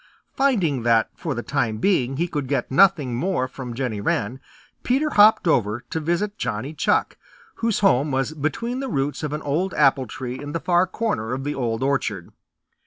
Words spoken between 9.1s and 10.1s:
of an old apple